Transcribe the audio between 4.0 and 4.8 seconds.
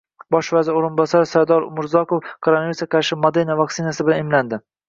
bilan emlandi